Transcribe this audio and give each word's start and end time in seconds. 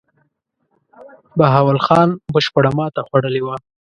بهاول 1.37 1.79
خان 1.85 2.09
بشپړه 2.33 2.71
ماته 2.77 3.01
خوړلې 3.07 3.41
وه. 3.43 3.55